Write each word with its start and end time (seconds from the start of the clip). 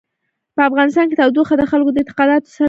په 0.55 0.61
افغانستان 0.69 1.05
کې 1.07 1.19
تودوخه 1.21 1.55
د 1.57 1.63
خلکو 1.71 1.89
د 1.93 1.97
اعتقاداتو 2.01 2.45
سره 2.45 2.47
تړاو 2.51 2.55
لري. 2.57 2.59